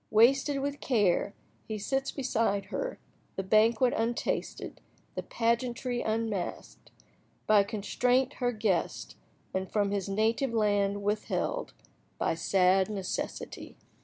[0.09, 1.35] "Wasted with care,"
[1.67, 6.89] he sits beside her—the banquet untasted—the pageantry unmasked—"...
[7.51, 9.15] By constraint Her guest,
[9.53, 11.75] and from his native land withheld
[12.17, 13.77] By sad necessity."